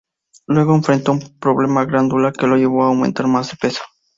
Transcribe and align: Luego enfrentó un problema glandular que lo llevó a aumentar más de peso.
Luego 0.47 0.73
enfrentó 0.73 1.11
un 1.11 1.19
problema 1.39 1.85
glandular 1.85 2.33
que 2.33 2.47
lo 2.47 2.55
llevó 2.57 2.83
a 2.83 2.87
aumentar 2.87 3.27
más 3.27 3.51
de 3.51 3.57
peso. 3.57 3.81